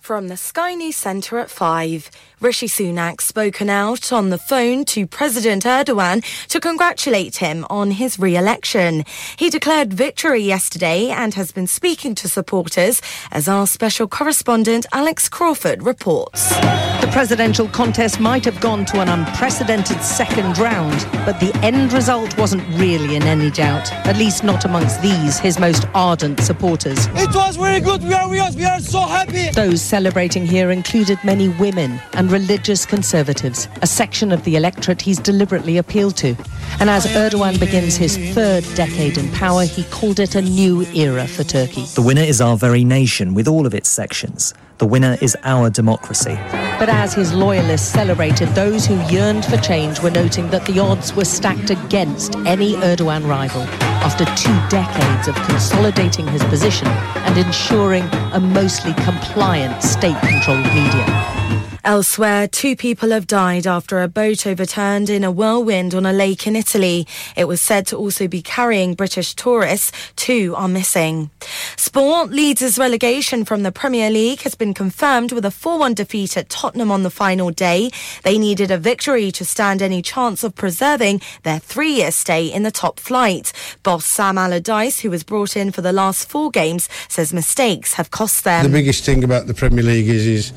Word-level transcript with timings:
From 0.00 0.28
the 0.28 0.36
Sky 0.36 0.74
News 0.74 0.96
Centre 0.96 1.38
at 1.38 1.50
5. 1.50 2.10
Rishi 2.40 2.66
Sunak 2.68 3.20
spoken 3.20 3.68
out 3.68 4.14
on 4.14 4.30
the 4.30 4.38
phone 4.38 4.86
to 4.86 5.06
President 5.06 5.64
Erdogan 5.64 6.24
to 6.48 6.58
congratulate 6.58 7.36
him 7.36 7.66
on 7.68 7.90
his 7.90 8.18
re-election. 8.18 9.04
He 9.36 9.50
declared 9.50 9.92
victory 9.92 10.40
yesterday 10.40 11.10
and 11.10 11.34
has 11.34 11.52
been 11.52 11.66
speaking 11.66 12.14
to 12.14 12.30
supporters 12.30 13.02
as 13.30 13.46
our 13.46 13.66
special 13.66 14.08
correspondent 14.08 14.86
Alex 14.90 15.28
Crawford 15.28 15.82
reports. 15.82 16.48
The 16.48 17.10
presidential 17.12 17.68
contest 17.68 18.20
might 18.20 18.46
have 18.46 18.58
gone 18.60 18.86
to 18.86 19.00
an 19.00 19.08
unprecedented 19.10 20.00
second 20.00 20.56
round, 20.56 21.06
but 21.26 21.38
the 21.40 21.54
end 21.62 21.92
result 21.92 22.36
wasn't 22.38 22.66
really 22.80 23.16
in 23.16 23.22
any 23.24 23.50
doubt, 23.50 23.92
at 24.06 24.16
least 24.16 24.44
not 24.44 24.64
amongst 24.64 25.02
these, 25.02 25.38
his 25.38 25.58
most 25.58 25.84
ardent 25.92 26.40
supporters. 26.40 27.06
It 27.08 27.34
was 27.34 27.56
very 27.56 27.80
good. 27.80 28.02
We 28.02 28.14
are, 28.14 28.28
we 28.30 28.38
are, 28.38 28.50
we 28.52 28.64
are 28.64 28.80
so 28.80 29.00
happy. 29.00 29.50
Those 29.50 29.90
celebrating 30.00 30.46
here 30.46 30.70
included 30.70 31.18
many 31.24 31.50
women 31.50 32.00
and 32.14 32.32
religious 32.32 32.86
conservatives, 32.86 33.68
a 33.82 33.86
section 33.86 34.32
of 34.32 34.42
the 34.44 34.56
electorate 34.56 35.02
he's 35.02 35.18
deliberately 35.18 35.76
appealed 35.76 36.16
to. 36.16 36.34
And 36.80 36.88
as 36.88 37.04
Erdogan 37.08 37.60
begins 37.60 37.96
his 37.96 38.16
third 38.34 38.64
decade 38.74 39.18
in 39.18 39.30
power, 39.32 39.64
he 39.64 39.84
called 39.84 40.18
it 40.18 40.36
a 40.36 40.40
new 40.40 40.86
era 40.94 41.26
for 41.28 41.44
Turkey. 41.44 41.84
The 41.96 42.00
winner 42.00 42.22
is 42.22 42.40
our 42.40 42.56
very 42.56 42.82
nation, 42.82 43.34
with 43.34 43.46
all 43.46 43.66
of 43.66 43.74
its 43.74 43.90
sections. 43.90 44.54
The 44.80 44.86
winner 44.86 45.18
is 45.20 45.36
our 45.44 45.68
democracy. 45.68 46.38
But 46.78 46.88
as 46.88 47.12
his 47.12 47.34
loyalists 47.34 47.86
celebrated, 47.86 48.48
those 48.54 48.86
who 48.86 48.98
yearned 49.10 49.44
for 49.44 49.58
change 49.58 50.00
were 50.00 50.10
noting 50.10 50.48
that 50.52 50.64
the 50.64 50.78
odds 50.78 51.14
were 51.14 51.26
stacked 51.26 51.68
against 51.68 52.34
any 52.46 52.76
Erdogan 52.76 53.28
rival 53.28 53.60
after 54.00 54.24
two 54.36 54.58
decades 54.70 55.28
of 55.28 55.34
consolidating 55.46 56.26
his 56.28 56.42
position 56.44 56.88
and 56.88 57.36
ensuring 57.36 58.04
a 58.32 58.40
mostly 58.40 58.94
compliant 58.94 59.82
state 59.82 60.16
controlled 60.22 60.64
media. 60.64 61.69
Elsewhere, 61.84 62.46
two 62.46 62.76
people 62.76 63.10
have 63.10 63.26
died 63.26 63.66
after 63.66 64.02
a 64.02 64.08
boat 64.08 64.46
overturned 64.46 65.08
in 65.08 65.24
a 65.24 65.30
whirlwind 65.30 65.94
on 65.94 66.04
a 66.04 66.12
lake 66.12 66.46
in 66.46 66.54
Italy. 66.54 67.06
It 67.36 67.48
was 67.48 67.60
said 67.60 67.86
to 67.88 67.96
also 67.96 68.28
be 68.28 68.42
carrying 68.42 68.94
British 68.94 69.34
tourists. 69.34 69.90
Two 70.14 70.54
are 70.56 70.68
missing. 70.68 71.30
Sport 71.76 72.30
Leeds' 72.30 72.78
relegation 72.78 73.44
from 73.46 73.62
the 73.62 73.72
Premier 73.72 74.10
League 74.10 74.42
has 74.42 74.54
been 74.54 74.74
confirmed 74.74 75.32
with 75.32 75.44
a 75.44 75.48
4-1 75.48 75.94
defeat 75.94 76.36
at 76.36 76.50
Tottenham 76.50 76.90
on 76.90 77.02
the 77.02 77.10
final 77.10 77.50
day. 77.50 77.90
They 78.24 78.36
needed 78.36 78.70
a 78.70 78.76
victory 78.78 79.30
to 79.32 79.44
stand 79.44 79.80
any 79.80 80.02
chance 80.02 80.44
of 80.44 80.54
preserving 80.54 81.22
their 81.44 81.58
three-year 81.58 82.10
stay 82.10 82.46
in 82.46 82.62
the 82.62 82.70
top 82.70 83.00
flight. 83.00 83.52
Boss 83.82 84.04
Sam 84.04 84.36
Allardyce, 84.36 85.00
who 85.00 85.10
was 85.10 85.22
brought 85.22 85.56
in 85.56 85.72
for 85.72 85.80
the 85.80 85.92
last 85.92 86.28
four 86.28 86.50
games, 86.50 86.88
says 87.08 87.32
mistakes 87.32 87.94
have 87.94 88.10
cost 88.10 88.44
them. 88.44 88.64
The 88.64 88.70
biggest 88.70 89.04
thing 89.04 89.24
about 89.24 89.46
the 89.46 89.54
Premier 89.54 89.82
League 89.82 90.08
is 90.08 90.26
is 90.26 90.52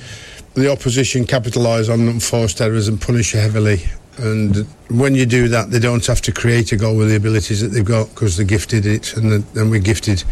the 0.55 0.71
opposition 0.71 1.25
capitalise 1.25 1.89
on 1.89 2.07
unforced 2.07 2.61
errors 2.61 2.87
and 2.87 3.01
punish 3.01 3.31
heavily. 3.31 3.83
And 4.17 4.67
when 4.89 5.15
you 5.15 5.25
do 5.25 5.47
that, 5.47 5.71
they 5.71 5.79
don't 5.79 6.05
have 6.05 6.21
to 6.21 6.31
create 6.31 6.71
a 6.71 6.75
goal 6.75 6.95
with 6.97 7.09
the 7.09 7.15
abilities 7.15 7.61
that 7.61 7.69
they've 7.69 7.83
got 7.83 8.09
because 8.09 8.37
they 8.37 8.43
gifted 8.43 8.85
it, 8.85 9.17
and 9.17 9.43
then 9.43 9.69
we 9.69 9.79
gifted 9.79 10.23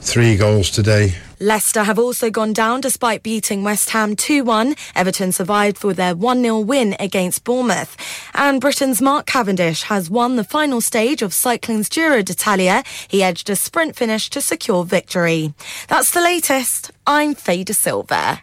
three 0.00 0.36
goals 0.36 0.70
today. 0.70 1.14
Leicester 1.40 1.82
have 1.82 1.98
also 1.98 2.30
gone 2.30 2.52
down 2.52 2.80
despite 2.80 3.22
beating 3.22 3.62
West 3.64 3.90
Ham 3.90 4.16
2-1. 4.16 4.78
Everton 4.94 5.32
survived 5.32 5.76
for 5.76 5.92
their 5.92 6.14
1-0 6.14 6.64
win 6.64 6.96
against 6.98 7.44
Bournemouth. 7.44 7.96
And 8.32 8.60
Britain's 8.60 9.02
Mark 9.02 9.26
Cavendish 9.26 9.82
has 9.82 10.08
won 10.08 10.36
the 10.36 10.44
final 10.44 10.80
stage 10.80 11.20
of 11.20 11.34
cycling's 11.34 11.90
Giro 11.90 12.22
d'Italia. 12.22 12.84
He 13.08 13.22
edged 13.22 13.50
a 13.50 13.56
sprint 13.56 13.96
finish 13.96 14.30
to 14.30 14.40
secure 14.40 14.84
victory. 14.84 15.52
That's 15.88 16.12
the 16.12 16.22
latest. 16.22 16.92
I'm 17.06 17.34
Faye 17.34 17.64
De 17.64 17.74
Silva. 17.74 18.42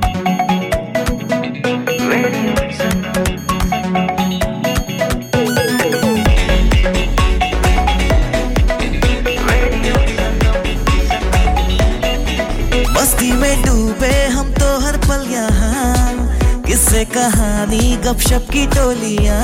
मस्ती 12.96 13.32
में 13.42 13.62
डूबे 13.64 14.14
हम 14.38 14.52
तो 14.54 14.68
हर 14.86 14.98
पल 15.08 15.28
यहाँ 15.32 16.64
किससे 16.68 17.04
कहानी 17.16 17.96
गपशप 18.06 18.48
की 18.54 18.66
टोलियाँ 18.76 19.44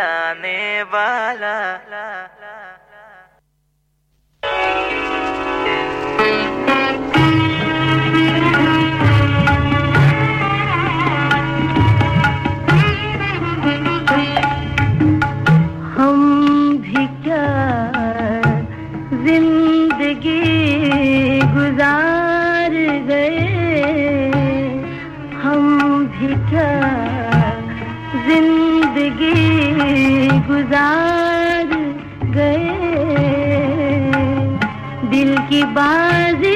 मिलाने 0.00 0.82
वाला। 0.92 2.39
गुजार 30.80 31.66
गए। 32.34 32.68
दिल 35.10 35.36
की 35.50 35.62
बाजी 35.76 36.49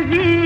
கவி 0.00 0.39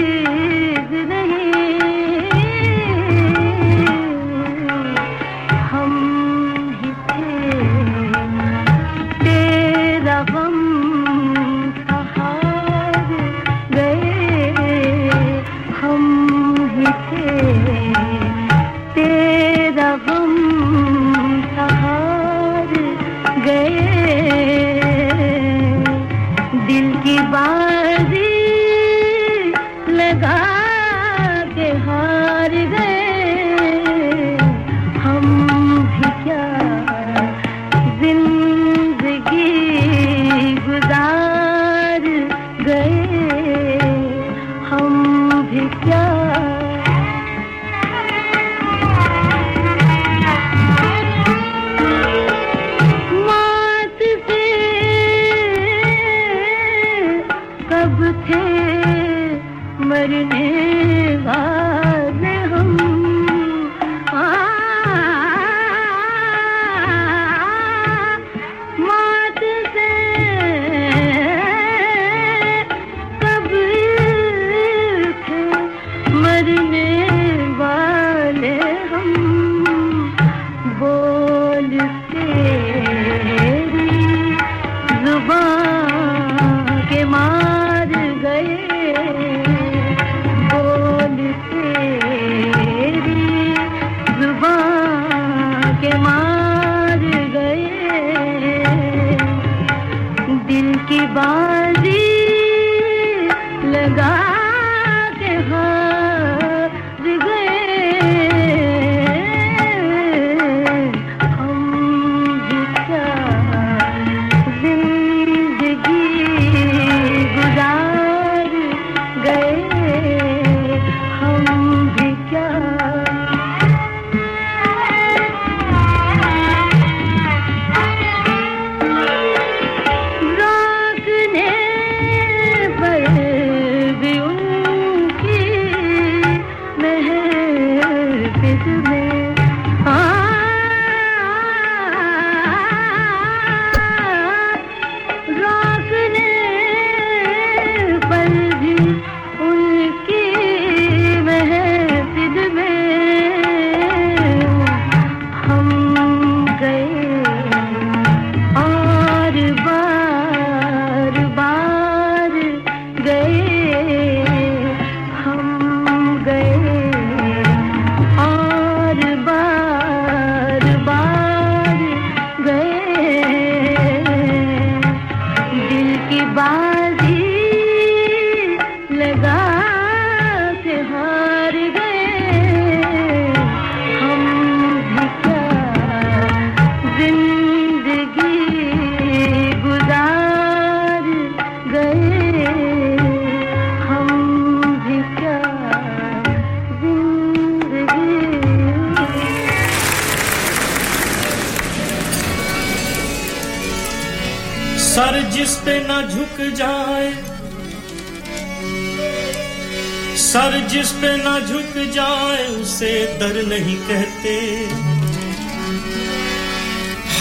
उसे 212.84 213.04
दर 213.18 213.36
नहीं 213.46 213.76
कहते। 213.76 214.32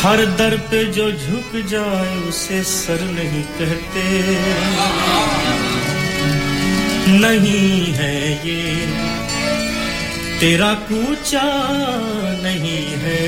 हर 0.01 0.25
दर 0.38 0.55
पे 0.72 0.84
जो 0.86 1.12
झुक 1.12 1.51
जाए, 1.65 2.15
उसे 2.29 2.62
सर 2.63 3.03
नहीं 3.12 3.43
कहते। 3.60 4.03
नहीं 7.20 7.93
है 7.93 8.17
ये, 8.48 8.60
तेरा 10.39 10.74
कूचा 10.89 11.43
नहीं 12.43 12.86
है। 13.03 13.22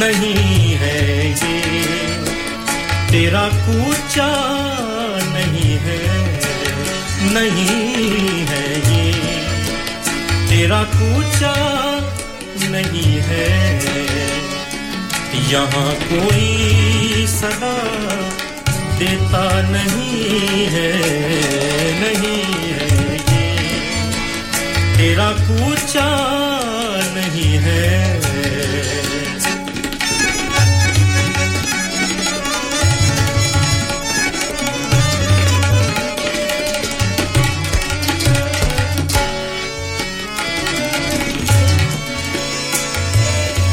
नहीं 0.00 0.74
है 0.74 1.30
ये, 1.30 1.60
तेरा 3.10 3.48
कूचा 3.62 4.30
नहीं 7.36 8.46
है 8.46 8.78
ये। 8.78 9.12
तेरा 10.50 10.82
कूचा 10.82 11.54
नहीं 12.70 13.18
है। 13.22 13.76
यहाँ 15.50 15.94
कोई 15.94 17.26
सदा 17.26 17.76
देता 18.98 19.62
नहीं 19.70 20.66
है 20.66 20.92
नहीं 22.00 22.42
है 22.72 23.14
ये। 23.14 23.56
तेरा 24.96 25.30
कूचा 25.30 26.08
नहीं 27.14 27.58
है। 27.58 28.15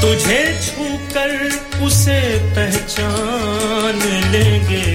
तुझे 0.04 0.40
छूकर 0.64 1.32
उसे 1.82 2.20
पहचान 2.56 4.02
लेंगे। 4.32 4.90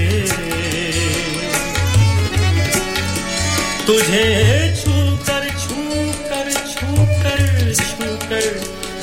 तुझे 3.86 4.26
छूकर 4.80 5.46
छूकर 5.62 6.50
छूकर 6.72 7.40
छूकर, 7.80 8.46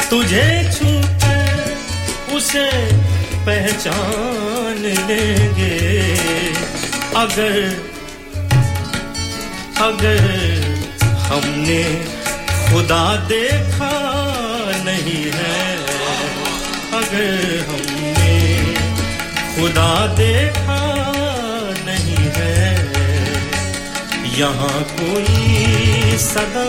तुझे 0.10 0.48
छूकर 0.76 2.36
उसे 2.36 2.68
पहचान 3.48 4.86
लेंगे। 5.10 5.76
अगर 7.24 7.58
अगर 9.84 10.24
हमने 11.28 11.84
खुदा 12.68 13.06
देखा 13.28 13.94
नहीं 14.86 15.24
है 15.34 15.65
हमने 17.70 18.36
खुदा 19.56 19.92
देखा 20.16 20.80
नहीं 21.86 22.26
है। 22.38 22.58
यहाँ 24.40 24.82
कोई 24.94 26.18
सदा 26.20 26.66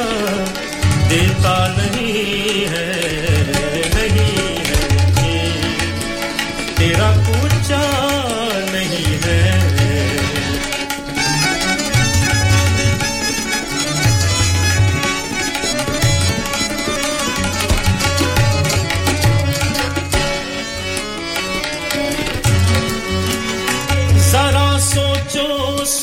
देता 1.09 1.57
नहीं 1.77 2.67
है 2.73 2.91
नहीं 3.95 4.45
है। 4.69 4.83
तेरा 6.79 7.11
पूछा 7.27 7.83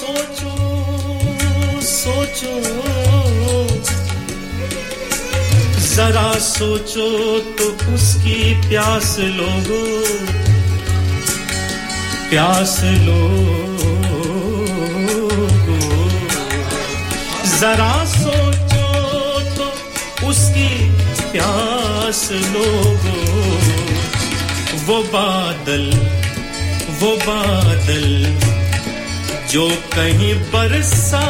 सोचो 0.03 1.81
सोचो। 1.81 2.53
जरा 5.93 6.31
सोचो 6.39 7.07
तो 7.57 7.65
उसकी 7.93 8.39
प्यास 8.67 9.15
लोगो 9.37 9.83
प्यास 12.29 12.75
लोगो। 13.05 13.37
जरा 17.59 17.93
सोचो 18.15 18.87
तो 19.57 19.67
उसकी 20.29 20.71
प्यास 21.31 22.27
लोगो। 22.55 23.17
वो 24.87 24.97
बादल 25.13 25.85
वो 26.99 27.15
बादल। 27.27 28.52
जो 29.53 29.69
कहीं 29.69 30.35
बरसा 30.35 31.25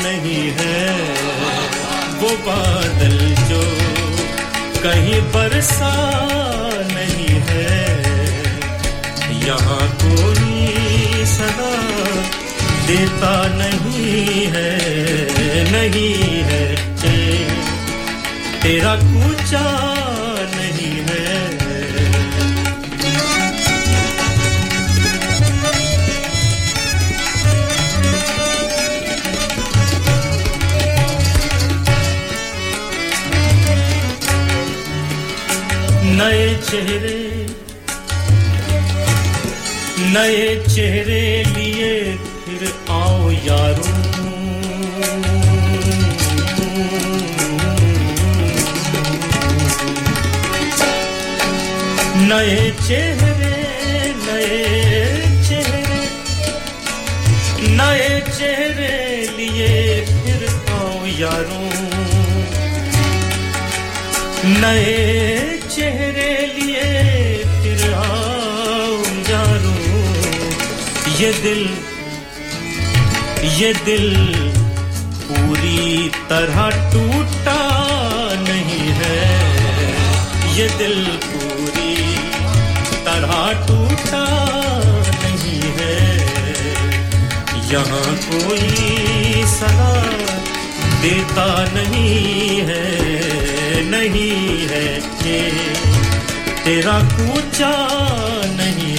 नहीं 0.00 0.52
है, 0.58 0.92
वो 2.20 2.28
बादल 2.36 3.18
जो 3.34 3.60
कहीं 4.82 5.20
बरसा 5.20 5.92
नहीं 6.92 7.28
है। 7.28 7.76
यहाँ 9.48 9.88
कोई 10.02 10.72
सदा 11.26 11.74
देता 12.86 13.48
नहीं 13.48 14.46
है 14.46 14.72
नहीं 15.72 16.24
है। 16.24 16.76
तेरा 18.62 18.96
कूचा 18.96 19.66
नहीं 20.54 21.04
है। 21.10 21.45
चेहरे, 36.68 37.18
नए 40.14 40.44
चेहरे 40.66 41.22
लिए 41.48 41.90
फिर 42.44 42.62
आओ 42.90 43.30
यारो। 43.30 43.86
नए 52.28 52.70
चेहरे 52.86 53.54
नए 54.26 54.62
चेहरे 55.48 56.00
नए 57.76 58.20
चेहरे 58.38 58.96
लिए 59.36 59.70
फिर 60.06 60.48
आओ 60.74 61.06
यारों। 61.18 61.64
नए 64.60 65.60
चेहरे 65.70 66.45
ये 71.18 71.32
दिल 71.32 71.60
ये 73.58 73.72
दिल 73.84 74.08
पूरी 75.20 76.08
तरह 76.30 76.58
टूटा 76.92 77.60
नहीं 78.40 78.88
है। 78.98 79.20
ये 80.56 80.66
दिल 80.78 80.98
पूरी 81.24 81.94
तरह 83.06 83.40
टूटा 83.66 84.24
नहीं 85.22 85.72
है। 85.78 85.96
यहाँ 87.72 88.14
कोई 88.26 89.44
सदा 89.54 89.94
देता 91.02 91.48
नहीं 91.74 92.60
है 92.70 92.84
नहीं 93.90 94.68
है 94.68 94.84
ये। 95.24 95.40
तेरा 96.64 96.98
कूचा 97.10 97.74
नहीं 98.60 98.95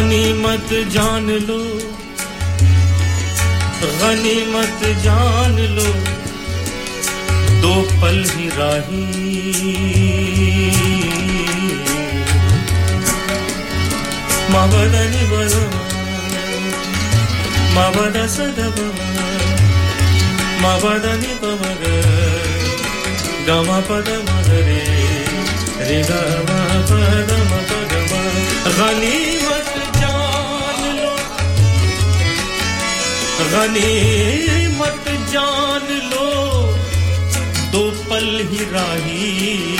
गनीमत 0.00 0.68
जान 0.88 1.26
लो। 1.30 1.58
गनीमत 4.00 4.84
जान 5.04 5.56
लो। 5.76 5.84
दो 7.60 7.72
पल 8.00 8.24
ही 8.30 8.48
राही। 8.48 9.02
मवदनि 14.50 15.26
बल 15.32 15.54
मवद 17.76 18.16
सदब 18.28 18.80
मवदनि 20.62 21.34
पमग 21.42 21.84
गम 23.48 23.70
पद 23.90 24.08
मगरे 24.30 24.80
रे 25.80 26.02
गम 26.02 26.50
पद 26.90 27.36
मपद 27.52 27.94
गनीमत 28.78 29.39
गनीमत 33.44 35.04
जान 35.32 35.86
लो 36.10 36.28
दो 37.72 37.82
पल 38.10 38.28
ही 38.50 38.64
राही। 38.64 39.76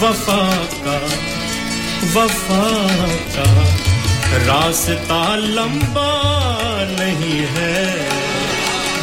वफा 0.00 0.42
का 0.84 0.96
वफा 2.14 2.64
का 3.36 3.46
रास्ता 4.46 5.22
लंबा 5.36 6.10
नहीं 6.90 7.40
है। 7.54 7.78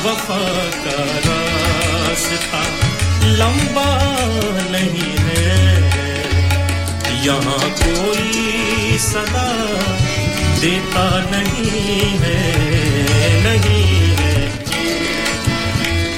वफा 0.05 0.41
का 0.85 1.03
रास्ता 1.27 2.63
लंबा 3.41 3.89
नहीं 4.71 5.13
है। 5.25 5.47
यहाँ 7.25 7.69
कोई 7.81 8.97
सदा 8.97 9.49
देता 10.61 11.07
नहीं 11.31 12.09
है। 12.19 12.92
नहीं 13.45 13.85
है 14.19 14.35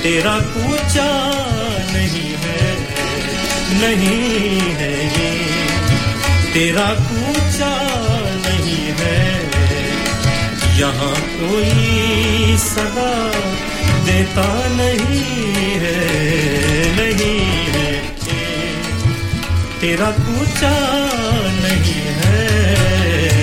तेरा 0.03 0.37
कूचा 0.53 1.07
नहीं 1.93 2.29
है 2.43 2.65
नहीं 3.81 4.59
है 4.79 4.91
ये। 5.15 5.31
तेरा 6.53 6.85
पूछा 7.07 7.71
नहीं 8.45 8.85
है, 8.99 9.17
यहाँ 10.79 11.15
कोई 11.39 12.57
सदा 12.57 13.11
देता 14.05 14.47
नहीं 14.75 15.23
है 15.83 15.97
नहीं 16.99 17.39
है 17.75 17.89
तेरा 19.81 20.09
पूछा 20.21 20.73
नहीं 21.63 22.01
है 22.21 23.34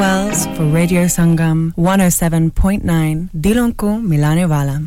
Wells 0.00 0.46
for 0.56 0.64
Radio 0.72 1.04
Sangam 1.12 1.76
107.9 1.76 3.28
Dilon 3.36 3.76
ko 3.76 4.00
milane 4.00 4.48
wala. 4.48 4.80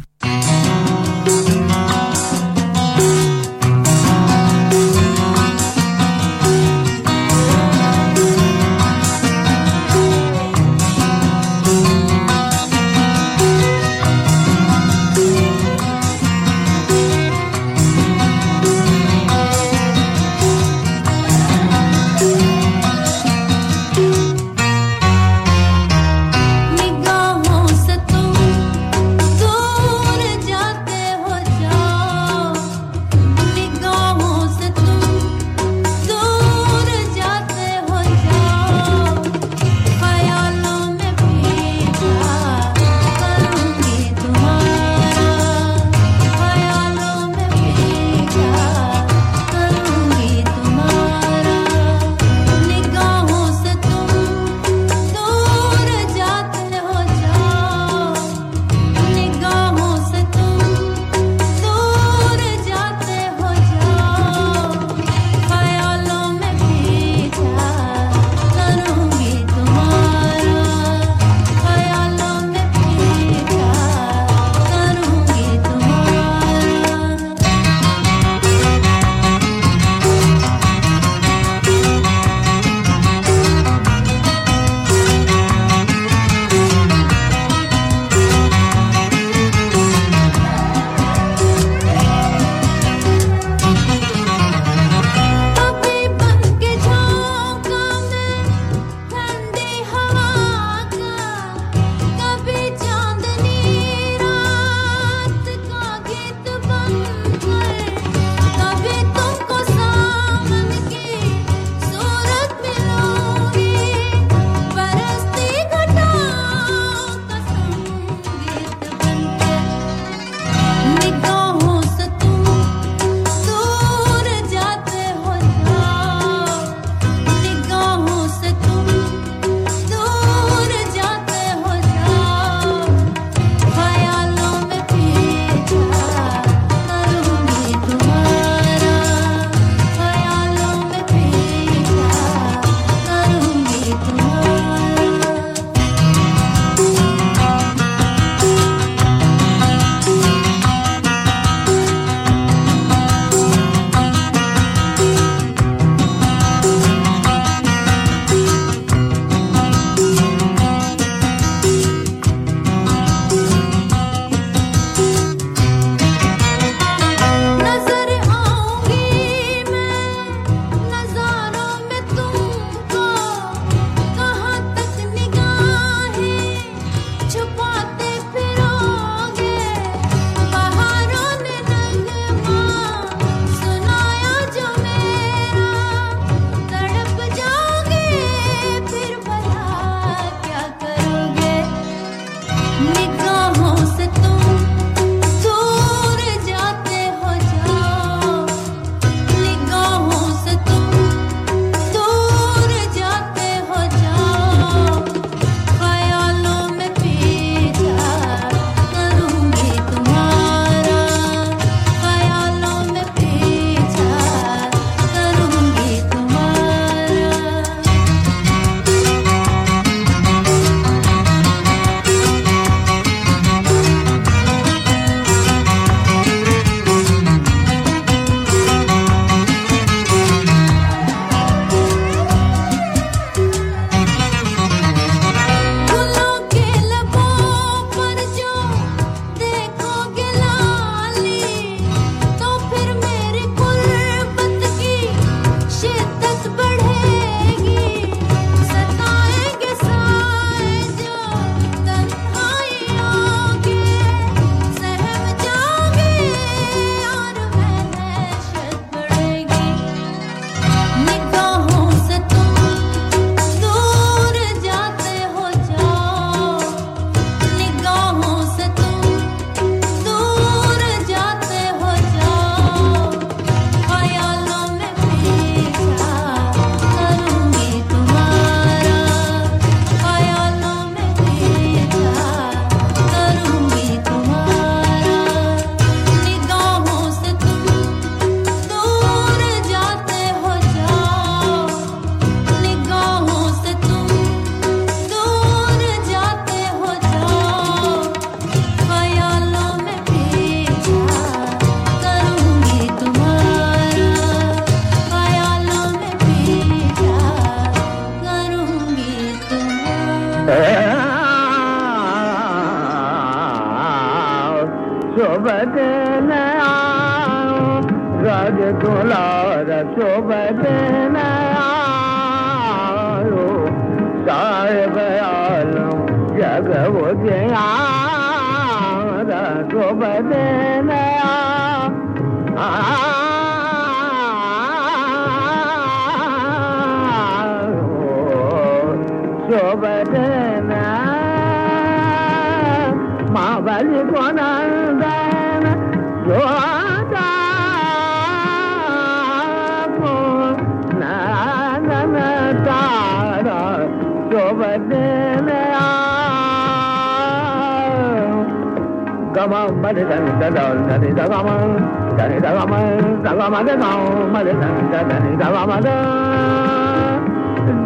దని 365.10 365.34
దవ 365.36 365.56
మద 365.70 365.88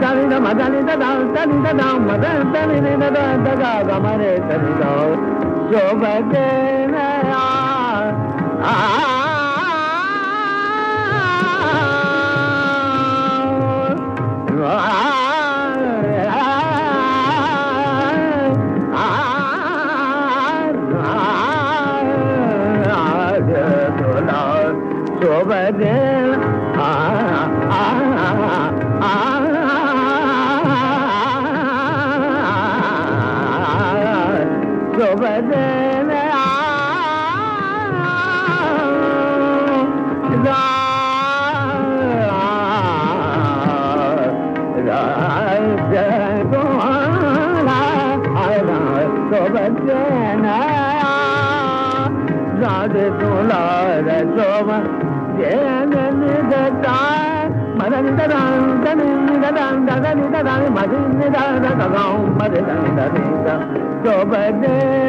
దని 0.02 0.26
ద 0.32 0.36
మదని 0.46 0.82
ద 0.88 0.92
దని 1.36 1.58
ద 1.80 1.82
మద 2.08 2.26
దని 2.54 2.80
ద 3.02 3.06
ద 3.16 3.20
ద 3.46 3.48
ద 3.62 3.66
గమరే 3.90 4.34
దని 4.50 4.74
ద 4.82 4.84
శోభదేన 5.72 6.96
ఆ 8.64 8.74
ఆ 15.04 15.07
Dada 60.48 60.70
Dada 60.70 60.72
Madani 60.72 61.28
Dada 61.30 61.76
Dada 61.76 62.08
Madani 62.40 62.96
Dada 62.96 63.68
Soba 64.04 64.52
Dele 64.62 65.07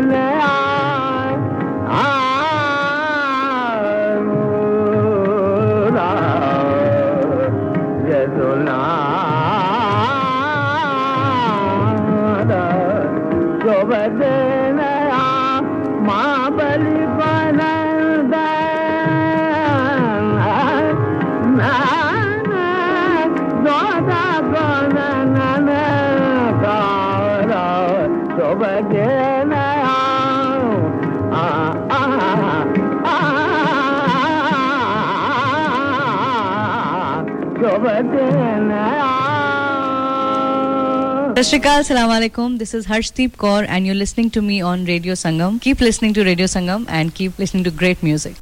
Alaikum. 42.11 42.59
This 42.59 42.75
is 42.75 42.87
Harshdeep 42.87 43.37
Kaur, 43.37 43.65
and 43.69 43.87
you're 43.87 43.95
listening 43.95 44.29
to 44.31 44.43
me 44.43 44.61
on 44.61 44.85
Radio 44.87 45.13
Sangam. 45.13 45.61
Keep 45.61 45.81
listening 45.81 46.13
to 46.15 46.25
Radio 46.25 46.47
Sangam 46.47 46.85
and 46.89 47.15
keep 47.15 47.39
listening 47.39 47.63
to 47.63 47.71
great 47.71 48.03
music. 48.03 48.35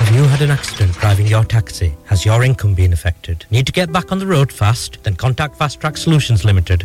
Have 0.00 0.12
you 0.12 0.24
had 0.24 0.42
an 0.42 0.50
accident 0.50 0.94
driving 0.94 1.28
your 1.28 1.44
taxi? 1.44 1.94
Has 2.06 2.24
your 2.26 2.42
income 2.42 2.74
been 2.74 2.92
affected? 2.92 3.46
Need 3.52 3.66
to 3.66 3.72
get 3.72 3.92
back 3.92 4.10
on 4.10 4.18
the 4.18 4.26
road 4.26 4.50
fast? 4.50 5.00
Then 5.04 5.14
contact 5.14 5.54
Fast 5.54 5.80
Track 5.80 5.96
Solutions 5.96 6.44
Limited, 6.44 6.84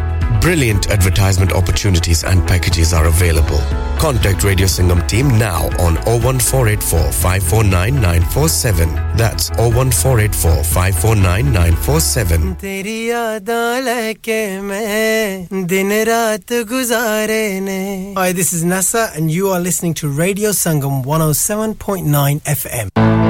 Brilliant 0.40 0.90
advertisement 0.90 1.52
opportunities 1.52 2.22
and 2.22 2.46
packages 2.46 2.92
are 2.92 3.06
available. 3.06 3.58
Contact 3.98 4.44
Radio 4.44 4.66
Singham 4.68 5.04
team 5.08 5.28
now 5.38 5.64
on 5.80 5.96
01484 6.06 7.10
549 7.10 7.94
947. 8.00 8.94
That's 9.16 9.50
01484 9.58 10.62
549 10.62 11.52
947. 11.52 12.54
तेरी 12.60 12.98
यादां 13.10 13.82
लेके 13.88 14.38
मैं 14.60 15.66
दिन 15.66 15.92
रात 16.10 16.52
गुजारे 16.72 17.44
ने 17.60 18.14
Hi, 18.18 18.32
this 18.32 18.52
is 18.52 18.64
Nasa 18.64 19.08
and 19.16 19.30
you 19.30 19.50
are 19.50 19.60
listening 19.60 19.94
to 20.02 20.08
Radio 20.08 20.50
Sangam 20.50 21.02
107.9 21.04 22.40
FM. 22.42 23.29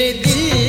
मेरे 0.00 0.12
दिल 0.24 0.59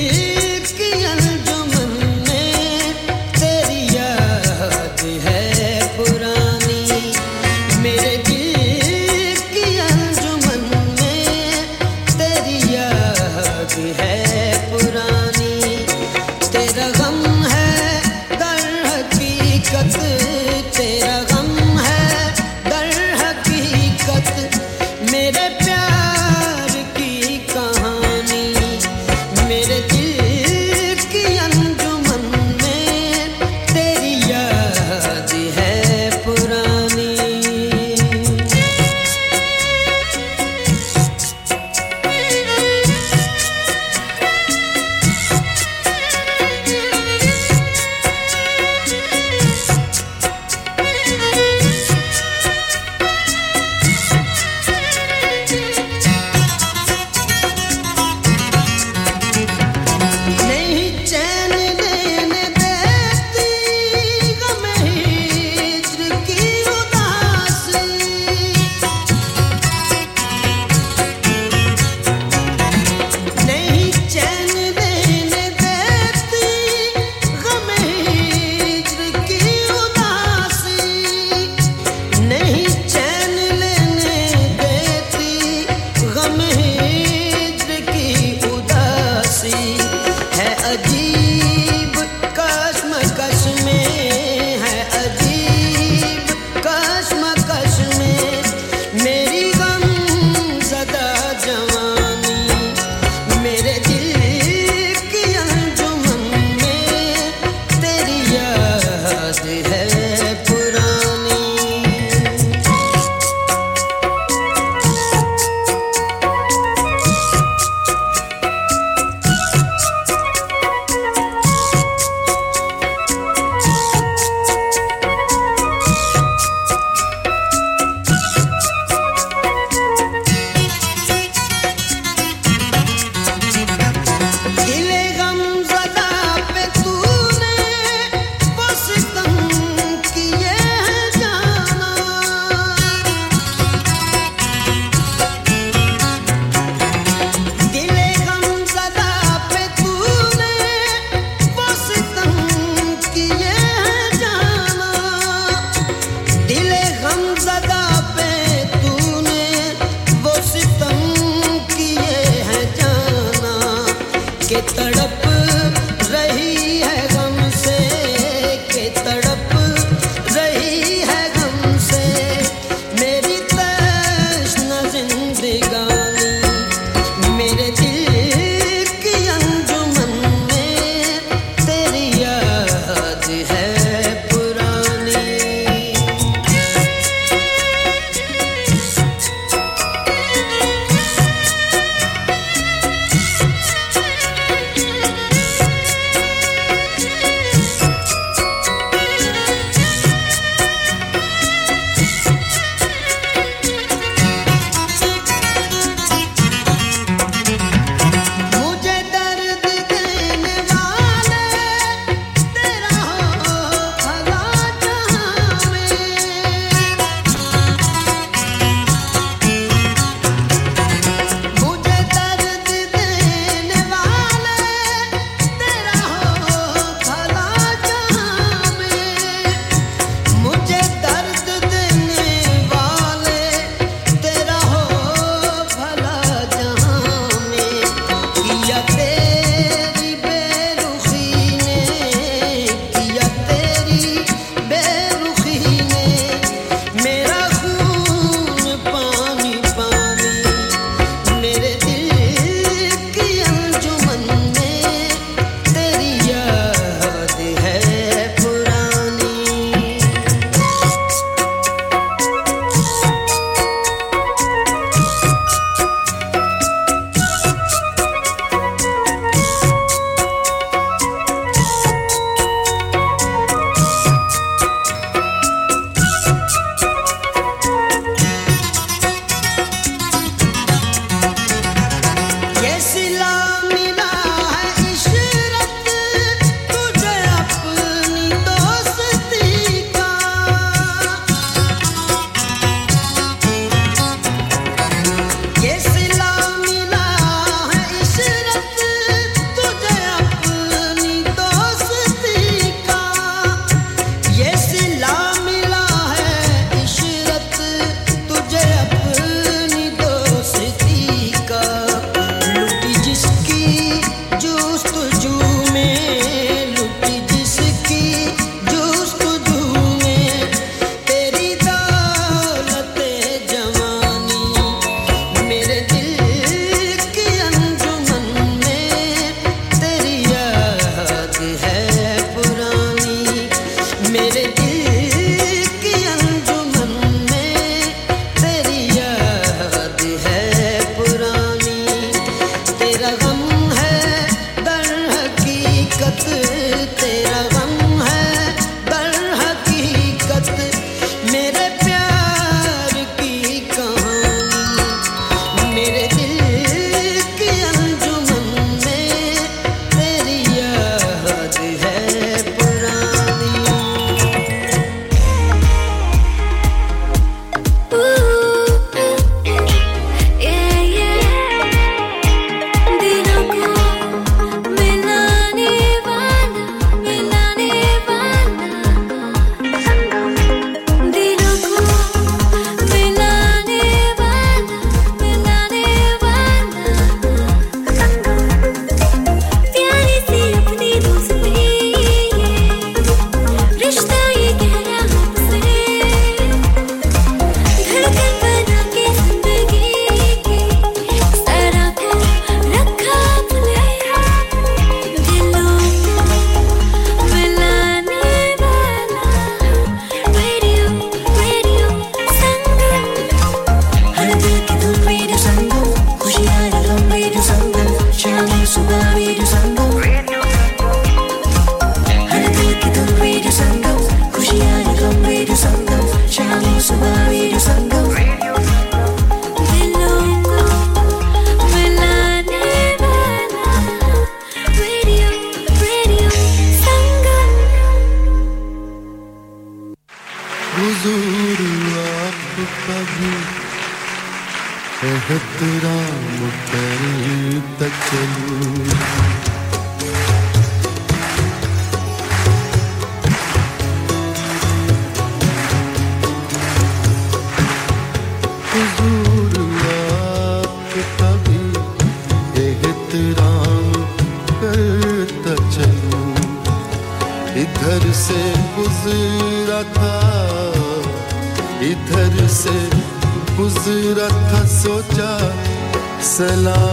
सलाम 476.42 476.91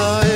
boy 0.00 0.29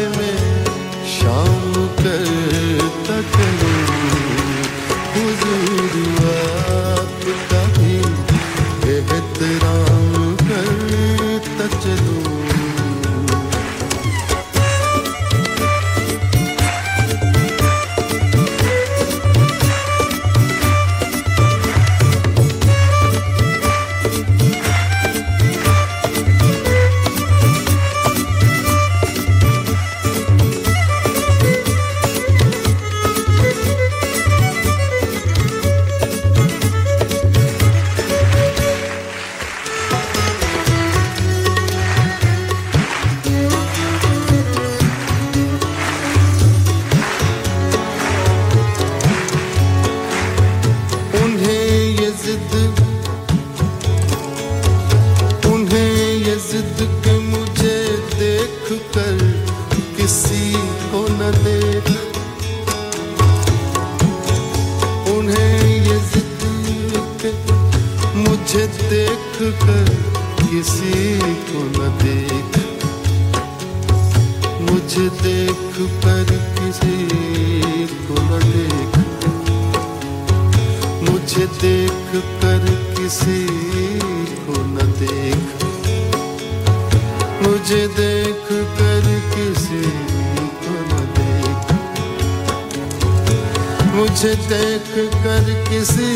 मुझे 93.94 94.34
देख 94.34 94.90
कर 95.14 95.46
किसी 95.68 96.12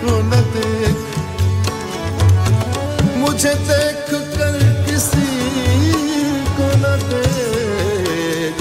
को 0.00 0.12
न 0.22 0.30
देख। 0.54 0.96
मुझे 3.16 3.54
देख 3.54 4.08
कर 4.36 4.54
किसी 4.86 5.28
को 6.56 6.68
न 6.82 6.84
देख। 7.10 8.54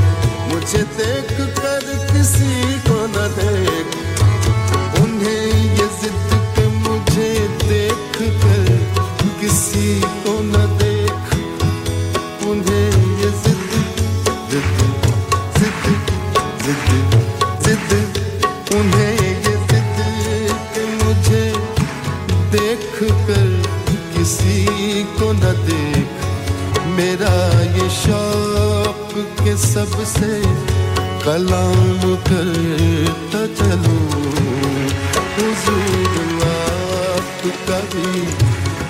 मुझे 0.49 0.83
देख 0.97 1.31
कर 1.59 1.85
किसी 2.11 2.53
को 2.89 2.99
न 3.07 3.17
देख। 3.37 3.87
उन्हें 5.01 5.45
ये 5.71 5.87
जिद 6.01 6.19
के 6.55 6.67
मुझे 6.67 7.29
देख 7.63 8.17
कर 8.41 8.56
से 30.07 30.41
कलाम 31.25 32.15
करता 32.27 33.41
चलूँ। 33.55 34.07
कभी 37.69 38.21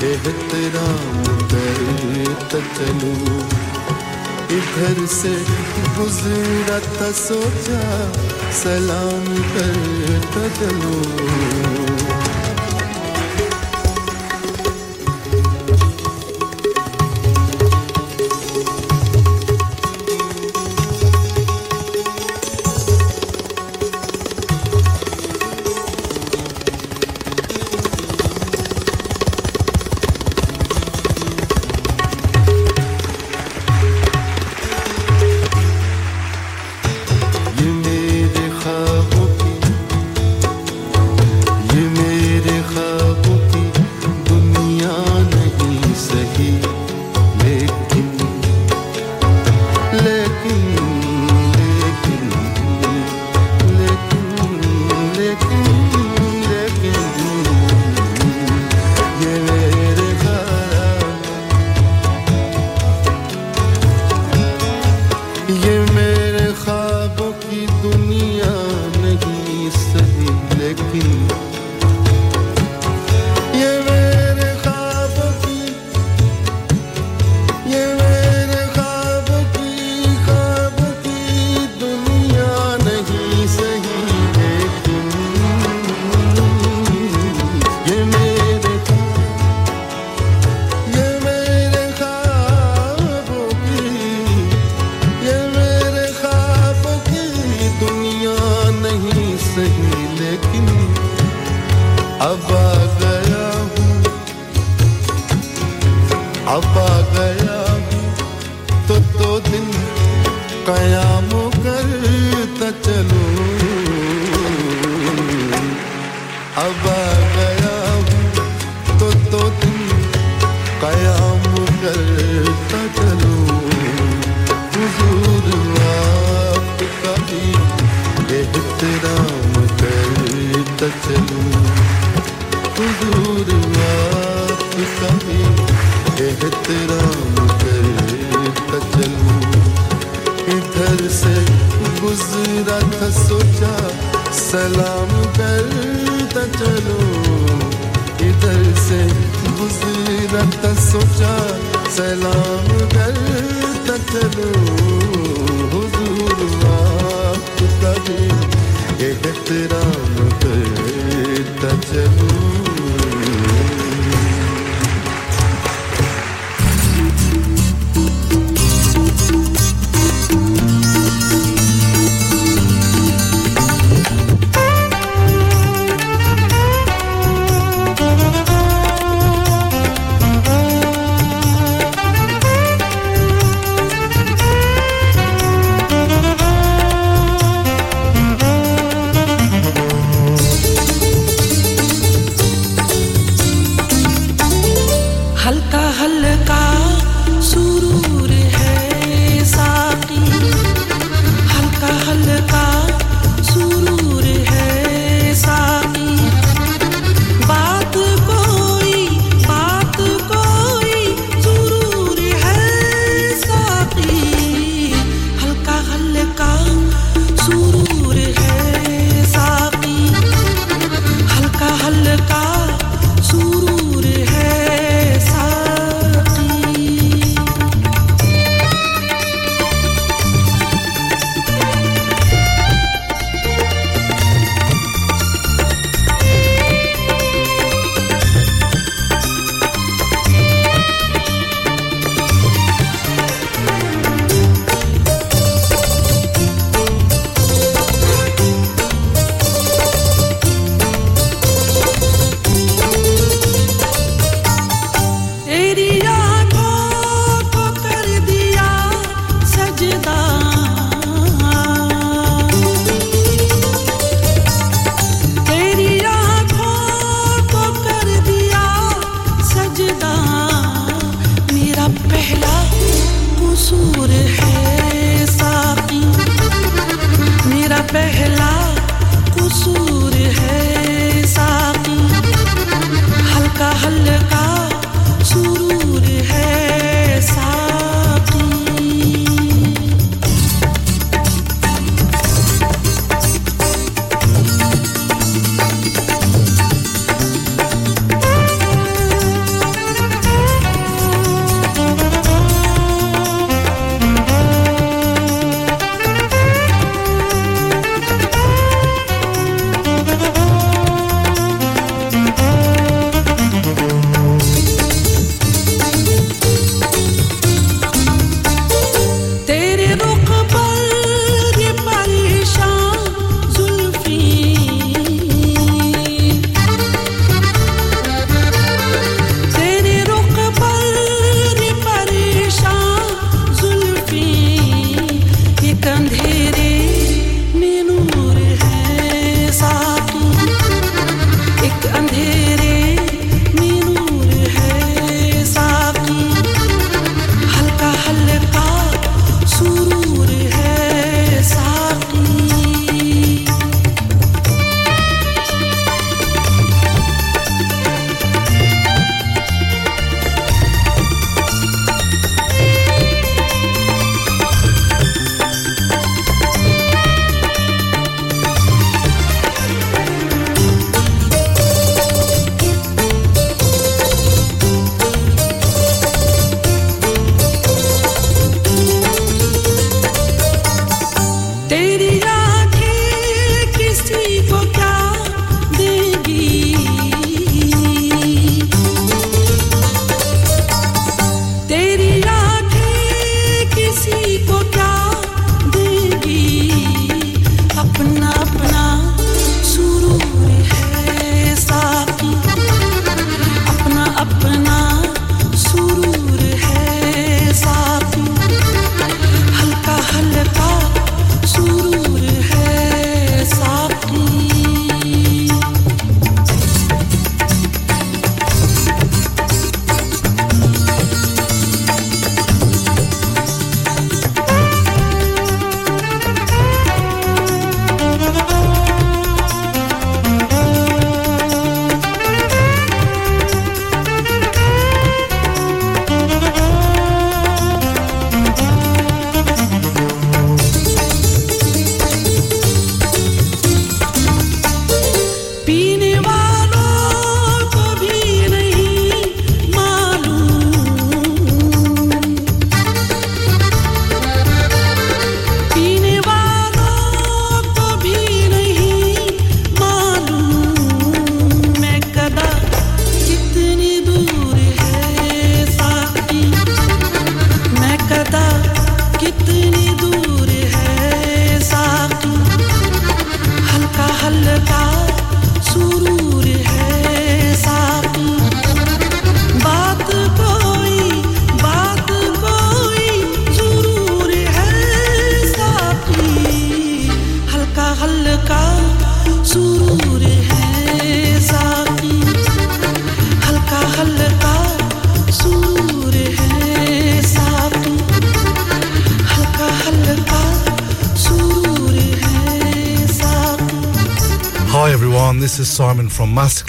एहतराम 0.07 1.23
करता 1.51 2.59
चलूँ। 2.75 3.39
इधर 4.57 5.05
से 5.05 5.33
गुजरा 5.97 7.11
सोचा, 7.11 7.81
सलाम 8.51 9.25
करता 9.53 10.47
चलूँ। 10.59 11.86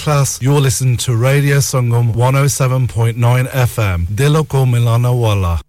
Masterclass. 0.08 0.40
You're 0.42 0.60
listening 0.60 0.96
to 0.98 1.16
Radio 1.16 1.58
Sangam 1.58 2.14
107.9 2.14 3.48
FM. 3.48 4.06
Diloko 4.06 4.64
Milana 4.66 5.12
Walla. 5.12 5.67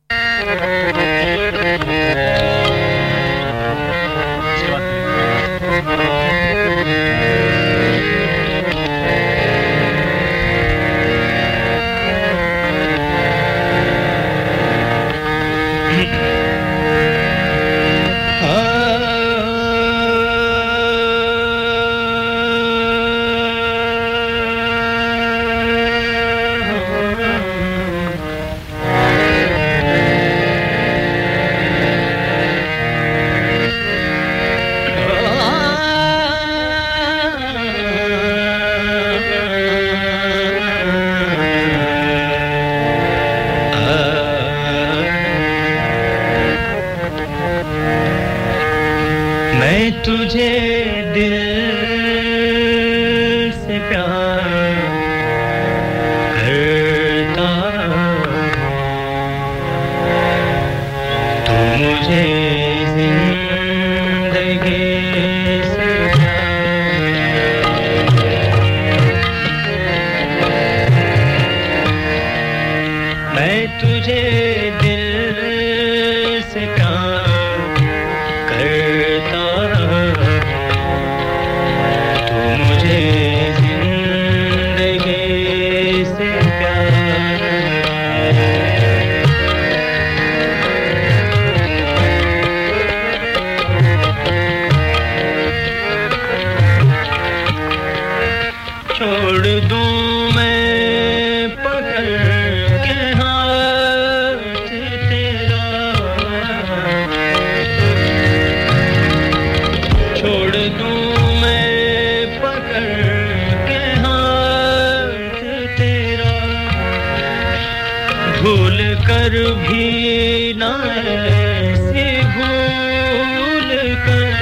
पर 119.29 119.35
भी 119.55 120.53
न 120.57 120.67
ऐसे 120.91 122.05
भूल 122.35 123.69
कर 124.05 124.39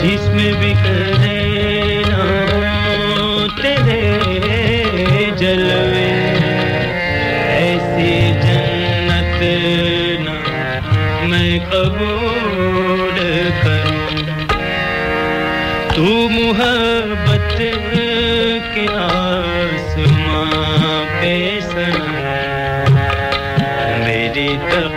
जिसमें 0.00 0.52
भी 0.60 0.72
कर 0.82 1.13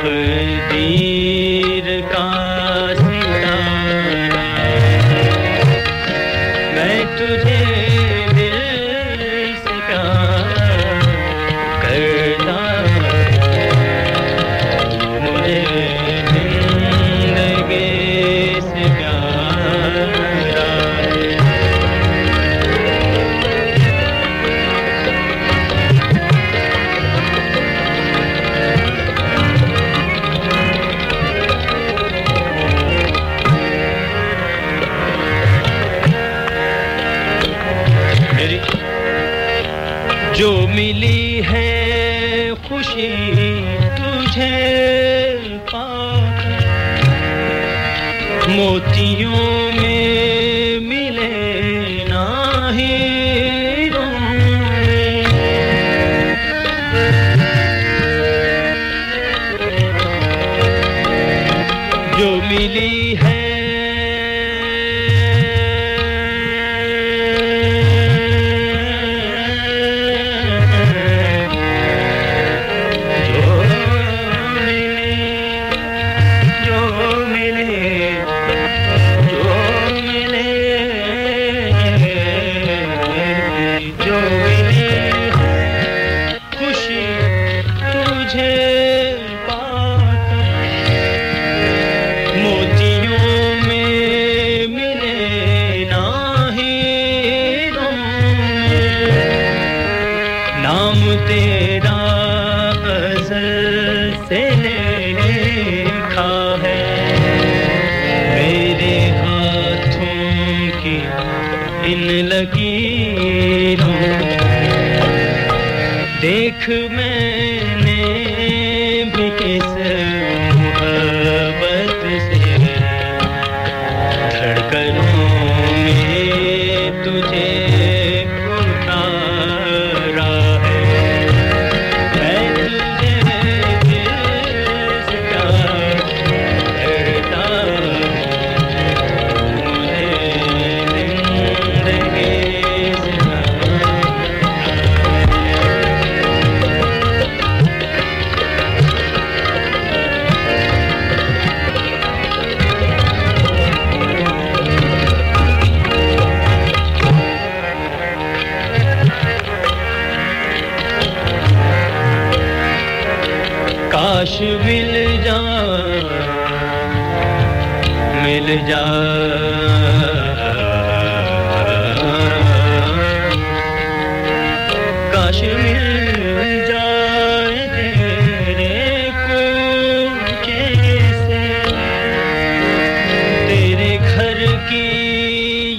दी 0.10 1.07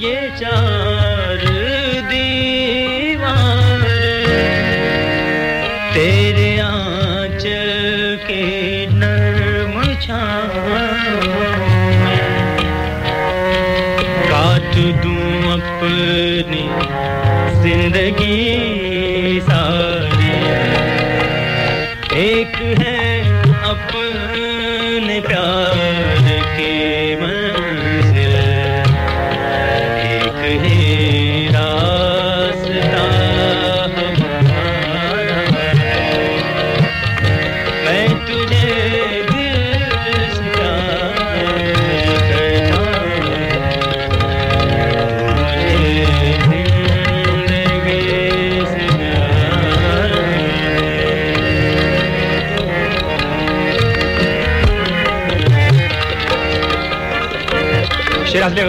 ये 0.04 0.20
चार 0.38 1.44
दीवार। 2.10 3.82
तेरे 5.94 6.50
आंचल 6.60 7.70
के 8.26 8.44
नर्म 8.94 9.74
काट 14.30 14.72
दूँ 15.02 15.52
अपनी 15.52 16.64
ज़िंदगी 17.62 18.77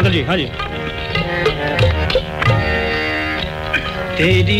बेगदर 0.09 0.13
जी 0.13 0.21
हाँ 0.23 0.37
जी। 0.37 0.45
तेरी 4.17 4.59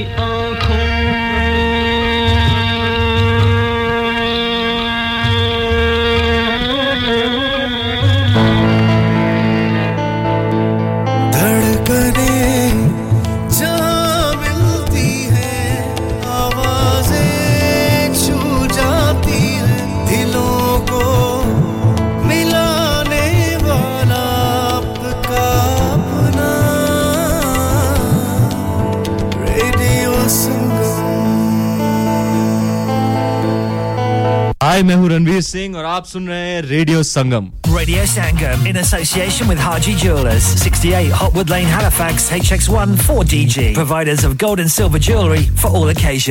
हाय 34.79 34.83
मैं 34.83 34.95
हूँ 34.97 35.09
रणवीर 35.11 35.41
सिंह 35.43 35.77
और 35.77 35.85
आप 35.85 36.05
सुन 36.07 36.29
रहे 36.29 36.49
हैं 36.51 36.61
radio 36.63 37.03
Sangam 37.03 37.51
Radio 37.75 38.03
Sangam 38.11 38.67
in 38.71 38.77
association 38.81 39.49
with 39.51 39.59
Haji 39.59 39.95
Jewelers, 40.01 40.45
68 40.65 41.11
Hotwood 41.21 41.49
Lane, 41.51 41.67
Halifax, 41.67 42.27
HX1 42.37 42.93
4DG. 43.07 43.65
Providers 43.79 44.23
of 44.29 44.37
gold 44.43 44.61
and 44.65 44.71
silver 44.75 45.01
jewellery 45.07 45.43
for 45.63 45.71
all 45.71 45.89
occasions. 45.89 46.23